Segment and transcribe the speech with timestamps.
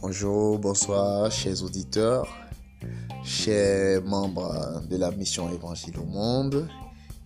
[0.00, 2.26] Bonjour, bonsoir, chers auditeurs,
[3.22, 6.68] chers membres de la mission Évangile au monde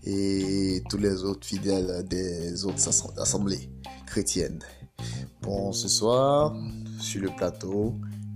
[0.05, 2.89] et tous les autres fidèles des autres
[3.21, 3.71] assemblées
[4.07, 4.61] chrétiennes.
[5.41, 6.55] Bon, ce soir,
[6.99, 7.95] sur le plateau,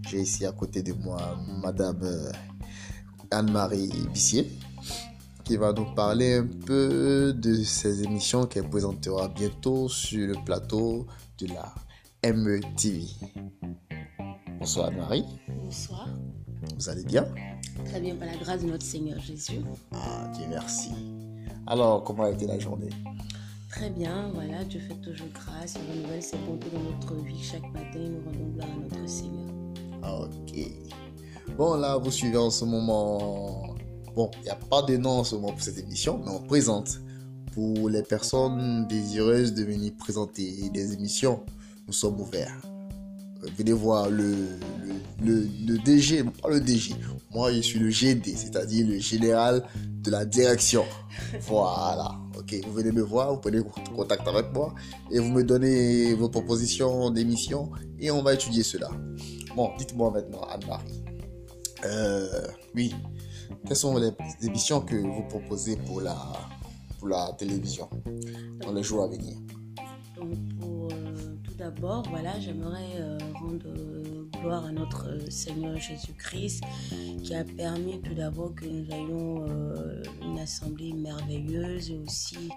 [0.08, 1.18] j'ai ici à côté de moi
[1.62, 2.30] Madame euh,
[3.30, 4.48] Anne-Marie Bissier
[5.48, 11.06] qui va nous parler un peu de ces émissions qu'elle présentera bientôt sur le plateau
[11.38, 11.74] de la
[12.22, 13.06] METV.
[14.58, 15.24] Bonsoir Anne-Marie.
[15.48, 16.06] Bonsoir.
[16.76, 17.26] Vous allez bien?
[17.86, 19.62] Très bien, par la grâce de notre Seigneur Jésus.
[19.90, 20.90] Ah, Dieu merci.
[21.66, 22.90] Alors, comment a été la journée?
[23.70, 27.42] Très bien, voilà, Dieu fait toujours grâce et renouvelle ses bontés dans notre vie.
[27.42, 29.48] Chaque matin, nous rendons gloire à notre Seigneur.
[30.02, 30.58] Ok.
[31.56, 33.77] Bon, là, vous suivez en ce moment.
[34.18, 36.40] Bon, il n'y a pas de nom en ce moment pour cette émission, mais on
[36.40, 36.98] présente.
[37.52, 41.44] Pour les personnes désireuses de venir présenter des émissions,
[41.86, 42.60] nous sommes ouverts.
[43.56, 44.34] Venez voir le,
[45.22, 46.96] le, le, DG, pas le DG.
[47.30, 49.62] Moi, je suis le GD, c'est-à-dire le général
[50.02, 50.84] de la direction.
[51.42, 52.10] Voilà.
[52.36, 53.60] Ok, vous venez me voir, vous prenez
[53.94, 54.74] contact avec moi
[55.12, 57.70] et vous me donnez vos propositions d'émissions
[58.00, 58.90] et on va étudier cela.
[59.54, 61.04] Bon, dites-moi maintenant, Anne-Marie.
[61.84, 62.92] Euh, oui,
[63.66, 64.10] quelles sont les
[64.42, 66.16] émissions que vous proposez pour la,
[66.98, 67.88] pour la télévision
[68.60, 69.36] dans les jours à venir?
[70.16, 73.68] Donc, pour, euh, tout d'abord, voilà, j'aimerais euh, rendre
[74.40, 76.62] gloire à notre Seigneur Jésus-Christ
[77.22, 79.46] qui a permis tout d'abord que nous ayons
[80.22, 82.50] une assemblée merveilleuse et aussi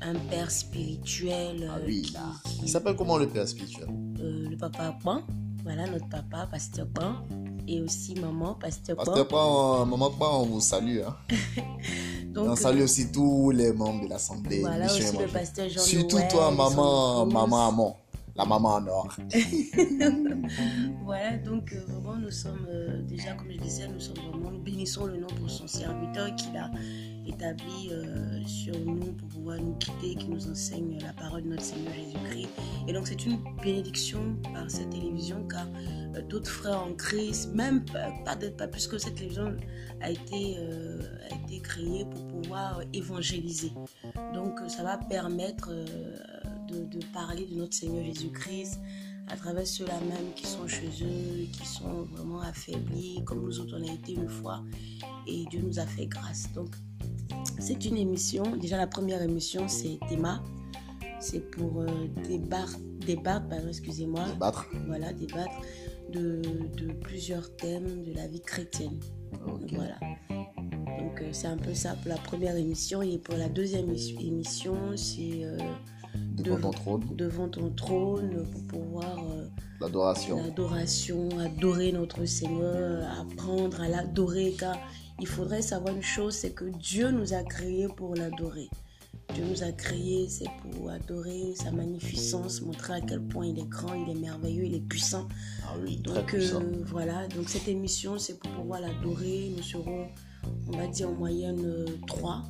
[0.00, 1.70] un père spirituel.
[1.70, 2.32] ah oui, là.
[2.62, 3.88] Il s'appelle comment le père spirituel?
[4.18, 5.22] Le papa Pan.
[5.62, 7.24] Voilà notre papa, Pasteur Pan.
[7.68, 9.04] Et aussi maman, Pasteur Pan.
[9.04, 11.00] Pasteur Pan, maman Pan, on vous salue.
[11.06, 11.16] Hein.
[12.32, 14.60] Donc, on salue aussi tous les membres de l'Assemblée.
[14.60, 17.94] Voilà aussi le pasteur Jean Surtout toi, maman, maman Amon
[18.36, 19.16] la maman en or.
[21.04, 24.60] voilà, donc euh, vraiment, nous sommes euh, déjà, comme je disais, nous sommes vraiment, nous
[24.60, 26.70] bénissons le nom pour son serviteur qu'il a
[27.26, 31.62] établi euh, sur nous pour pouvoir nous quitter, qui nous enseigne la parole de notre
[31.62, 32.48] Seigneur Jésus-Christ.
[32.86, 35.66] Et donc, c'est une bénédiction par cette télévision car
[36.28, 39.56] d'autres frères en crise, même pas, pas, plus que cette télévision
[40.00, 40.56] a été,
[41.30, 43.72] a été créée pour pouvoir évangéliser.
[44.32, 45.70] Donc, ça va permettre
[46.84, 48.80] de, parler de notre Seigneur Jésus-Christ
[49.28, 53.76] à travers ceux-là même qui sont chez eux, qui sont vraiment affaiblis, comme nous autres
[53.78, 54.62] on a été une fois,
[55.26, 56.52] et Dieu nous a fait grâce.
[56.52, 56.74] Donc,
[57.58, 60.42] c'est une émission, déjà la première émission c'est Théma,
[61.18, 61.86] c'est pour euh,
[62.28, 64.66] débattre, débattre excusez-moi, débattre.
[64.86, 65.54] voilà, débattre
[66.12, 66.40] de,
[66.76, 69.00] de, plusieurs thèmes de la vie chrétienne.
[69.72, 69.98] Voilà.
[71.00, 74.96] Donc, euh, c'est un peu ça pour la première émission, et pour la deuxième émission,
[74.96, 75.44] c'est...
[75.44, 75.58] Euh,
[76.42, 77.16] devant ton trône.
[77.16, 79.18] Devant ton trône pour pouvoir.
[79.18, 79.46] Euh,
[79.80, 80.36] l'adoration.
[80.42, 84.76] L'adoration, adorer notre Seigneur, apprendre à l'adorer, car
[85.20, 88.68] il faudrait savoir une chose c'est que Dieu nous a créés pour l'adorer.
[89.34, 93.68] Dieu nous a créés, c'est pour adorer sa magnificence, montrer à quel point il est
[93.68, 95.26] grand, il est merveilleux, il est puissant.
[95.64, 96.62] Ah oui, donc, très puissant.
[96.62, 99.52] Euh, voilà, donc cette émission, c'est pour pouvoir l'adorer.
[99.56, 100.06] Nous serons,
[100.68, 102.44] on va dire en moyenne, euh, trois.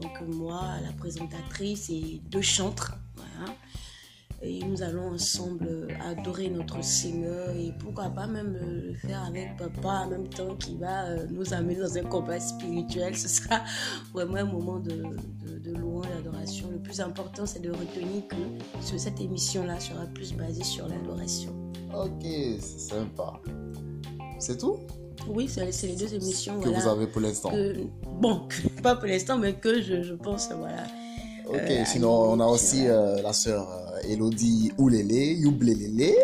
[0.00, 2.97] Donc moi, la présentatrice et deux chantres.
[4.40, 10.04] Et nous allons ensemble adorer notre Seigneur et pourquoi pas même le faire avec papa
[10.04, 13.16] en même temps qui va euh, nous amener dans un combat spirituel.
[13.16, 13.62] Ce sera
[14.12, 15.02] vraiment un moment de,
[15.58, 16.68] de, louange, d'adoration.
[16.70, 18.36] Le plus important, c'est de retenir que
[18.80, 21.52] cette émission-là sera plus basée sur l'adoration.
[21.92, 23.40] Ok, c'est sympa.
[24.38, 24.78] C'est tout?
[25.26, 27.50] Oui, c'est les deux émissions que vous avez pour l'instant.
[28.20, 28.46] Bon,
[28.84, 30.84] pas pour l'instant, mais que je, je pense, voilà,
[31.48, 36.14] Ok, euh, sinon on a aussi euh, la sœur euh, Elodie Oulele, Youblelele,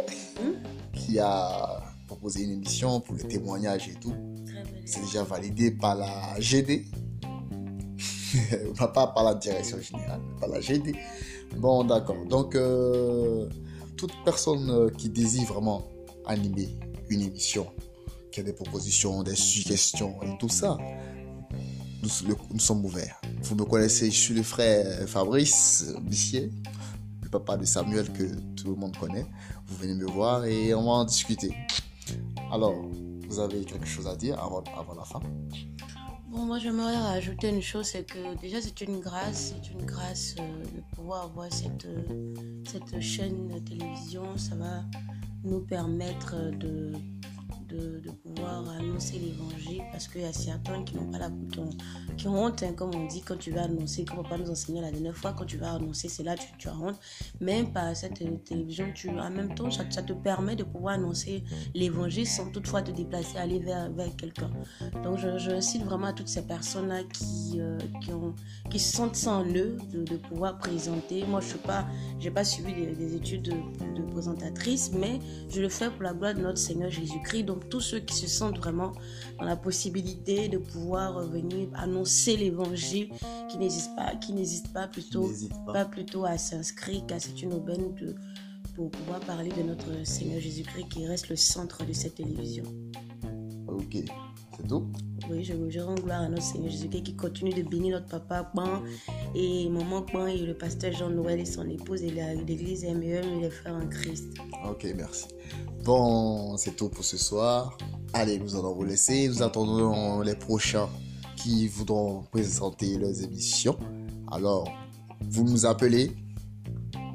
[0.40, 0.92] hmm?
[0.92, 4.14] qui a proposé une émission pour le témoignage et tout.
[4.84, 6.84] C'est déjà validé par la GD.
[8.76, 10.94] pas par la direction générale, par la GD.
[11.56, 12.24] Bon, d'accord.
[12.26, 12.56] Donc,
[13.96, 15.82] toute personne qui désire vraiment
[16.26, 16.76] animer
[17.08, 17.66] une émission,
[18.32, 20.76] qui a des propositions, des suggestions et tout ça,
[22.52, 23.20] nous, sommes ouverts.
[23.42, 26.50] Vous me connaissez, je suis le frère Fabrice Bissier,
[27.38, 29.26] papa de Samuel que tout le monde connaît.
[29.66, 31.52] Vous venez me voir et on va en discuter.
[32.52, 32.74] Alors,
[33.28, 35.20] vous avez quelque chose à dire avant, avant la fin?
[36.28, 40.36] Bon, moi j'aimerais rajouter une chose, c'est que déjà c'est une grâce, c'est une grâce
[40.38, 41.88] euh, de pouvoir avoir cette,
[42.70, 44.36] cette chaîne de télévision.
[44.36, 44.84] Ça va
[45.44, 46.92] nous permettre de
[47.74, 51.30] de, pouvoir annoncer l'évangile parce qu'il y a certains qui n'ont pas la
[52.16, 54.80] qui ont, honte, hein, comme on dit, quand tu vas annoncer, comme papa nous enseignait
[54.80, 56.98] la dernière fois, quand tu vas annoncer, c'est là tu, tu as honte.
[57.40, 61.42] Même par cette télévision, tu, en même temps, ça, te permet de pouvoir annoncer
[61.74, 64.50] l'évangile sans toutefois te déplacer, aller vers, vers quelqu'un.
[65.02, 68.34] Donc, je, je, cite vraiment à toutes ces personnes-là qui, euh, qui, ont,
[68.70, 71.24] qui se sentent sans eux de, pouvoir présenter.
[71.26, 71.86] Moi, je n'ai pas,
[72.34, 75.18] pas suivi des, études de, de présentatrice, mais
[75.48, 77.44] je le fais pour la gloire de notre Seigneur Jésus-Christ.
[77.44, 78.92] Donc tous ceux qui se sentent vraiment
[79.38, 83.10] dans la possibilité de pouvoir venir annoncer l'évangile,
[83.50, 85.30] qui n'hésitent pas, qui n'hésitent pas plutôt,
[85.66, 85.84] pas.
[85.84, 88.14] plutôt à s'inscrire, car c'est une aubaine de,
[88.74, 92.64] pour pouvoir parler de notre Seigneur Jésus-Christ qui reste le centre de cette télévision.
[93.68, 93.96] Ok,
[94.56, 94.86] c'est tout?
[95.30, 98.50] Oui, je, je rends gloire à notre Seigneur Jésus-Christ qui continue de bénir notre papa
[98.54, 98.82] Pan
[99.34, 103.50] et maman Pan et le pasteur Jean-Noël et son épouse et l'église MEM et les
[103.50, 104.34] frères en Christ.
[104.68, 105.26] Ok, merci.
[105.84, 107.76] Bon, c'est tout pour ce soir.
[108.14, 109.28] Allez, nous allons vous laisser.
[109.28, 110.88] Nous attendons les prochains
[111.36, 113.76] qui voudront présenter leurs émissions.
[114.32, 114.66] Alors,
[115.28, 116.16] vous nous appelez.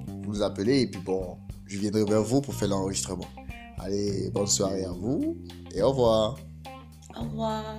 [0.07, 3.25] Vous nous appelez et puis bon, je viendrai vers vous pour faire l'enregistrement.
[3.79, 5.35] Allez, bonne soirée à vous
[5.73, 6.37] et au revoir.
[7.17, 7.75] Au revoir.